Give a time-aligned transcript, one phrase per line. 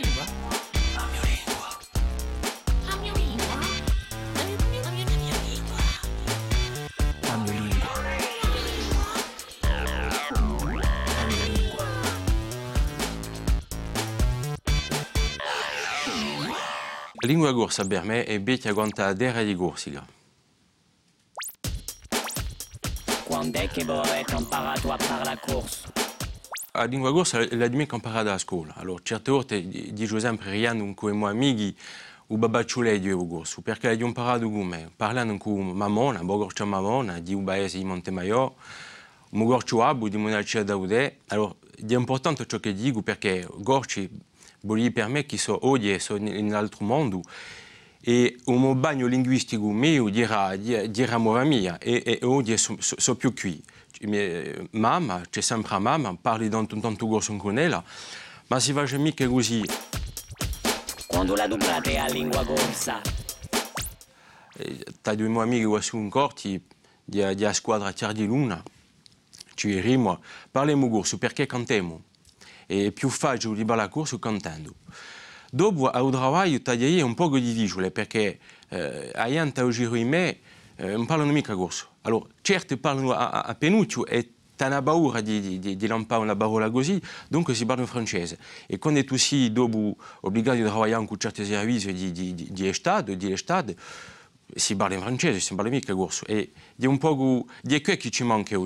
[0.00, 0.24] lingua.
[0.84, 1.06] La.
[1.06, 1.30] La.
[1.30, 1.64] La la
[3.50, 3.70] la.
[17.22, 17.46] La.
[17.50, 20.06] La gorsa per me è becchia quanta dera di gorsiga.
[23.24, 26.09] Quando è che avete imparato a fare la corsa?
[26.72, 28.74] La lingua gorsa è la mica imparata a scuola.
[28.76, 29.60] Allora, certe volte
[30.50, 31.76] riando con i miei amici
[32.28, 35.76] o babacciole di gorso, perché ho imparato con me, parlando con
[37.18, 38.54] di un paese di Montemaio,
[39.30, 41.18] un gorcio abu di Monalcia Daude.
[41.28, 44.08] Allora, è importante ciò che dico perché gorci
[44.60, 45.58] vuol dire per me che sono
[46.28, 47.20] in altro mondo
[48.02, 53.16] e un bagno linguistico mio dirà, dirà mora mia e, e oggi sono so, so
[53.16, 53.62] più qui.
[54.02, 57.84] Mia mamma, c'è sempre mamma, parli tanto tanto gorso con ella,
[58.46, 59.62] ma si fa mica così.
[61.06, 63.02] Quando la dublate a lingua corsa?
[65.02, 66.62] Tra due miei amici che sono corti
[67.04, 68.62] di, di squadra Tier di Luna,
[69.54, 72.04] ci rimo, parliamo gorso perché cantiamo.
[72.66, 74.74] E più facile di balla corso cantando.
[75.52, 80.38] Al lavoro, tagliai un po' difficile perché eh, a gente al giro di me
[80.76, 81.88] eh, non parlano mica corso.
[82.02, 86.70] Allora, certo parlano a, a, Penuccio e hanno paura di, di, di lampare una parola
[86.70, 88.38] così, dunque si parla francese.
[88.66, 93.26] E tu sei dopo obbligato a lavorare con certi servizi di, di, di, di di
[94.54, 96.24] si parla in francese, si parla mica corso.
[96.26, 98.56] E è un po' di che ci manca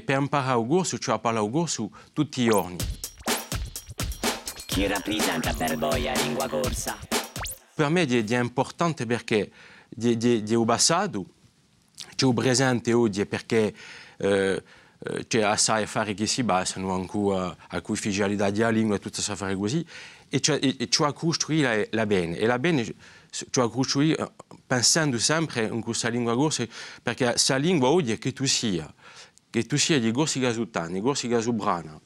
[0.00, 3.01] per imparare il corso, il corso tutti i.
[4.72, 6.96] Chi rappresenta per voi a lingua corsa?
[7.74, 9.50] Per me è, è importante perché
[9.94, 11.26] è, è il passato,
[12.16, 13.74] c'è il presente oggi perché
[14.16, 14.62] eh,
[15.28, 19.32] c'è assai affari che si basano ancora a cui ufficialità della lingua e tutte queste
[19.32, 19.86] affari così,
[20.30, 22.38] e a costruire la, bene.
[22.38, 22.82] E la bene
[23.28, 24.32] c'è a costruire
[24.66, 26.66] pensando sempre in questa lingua corsa,
[27.02, 28.90] perché questa lingua oggi è che tu sia,
[29.50, 32.00] che tu sia di Gorsi Gasutani, Gorsi Gasubrana,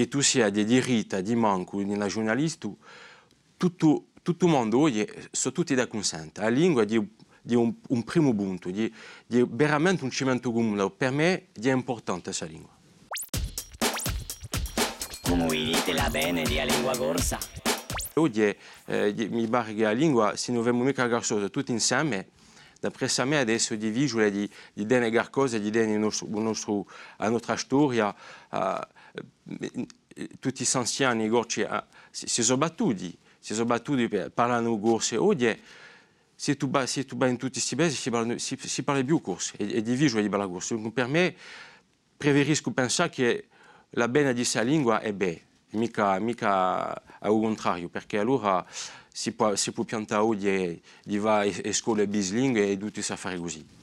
[0.00, 2.66] che tu sia di diritta, di manco, di una giornalista,
[3.58, 6.40] tutto, tutto il mondo oggi sono tutti da consente.
[6.40, 8.90] La lingua è di un, un, primo punto, di,
[9.26, 10.90] di veramente un cimento comune.
[10.90, 12.70] Per me è importante questa lingua.
[15.20, 17.38] Come dite la bene di lingua corsa?
[18.14, 18.56] Oggi
[18.86, 22.28] eh, mi pare che la lingua, se non abbiamo mica garzosa tutti insieme,
[22.80, 26.10] d'après me adesso di visuale di, di denegare cose, di denegare
[27.18, 28.14] la nostra storia,
[28.50, 28.58] uh,
[30.38, 31.66] tutti gli anziani gorci
[32.10, 35.16] si, si sono battuti, si sono battuti per parlare corse.
[35.16, 35.60] Oggi
[36.34, 39.20] se tu vai se tu in tutti questi paesi si parla, si, si parla più
[39.20, 40.74] corse e, e di visuale di bella corse.
[40.74, 41.34] Quindi per me
[42.16, 43.48] preferisco pensare che
[43.90, 48.64] la bene di questa lingua è bene, mica, mica al contrario, perché allora
[49.12, 53.79] si può, si può piantare oggi di bilingue e tutti sa fare così.